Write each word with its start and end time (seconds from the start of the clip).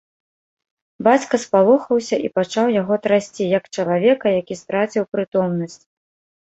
Бацька 1.07 1.39
спалохаўся 1.43 2.15
і 2.29 2.33
пачаў 2.39 2.67
яго 2.81 2.95
трасці, 3.05 3.43
як 3.57 3.63
чалавека, 3.79 4.27
які 4.41 4.61
страціў 4.65 5.03
прытомнасць. 5.15 5.81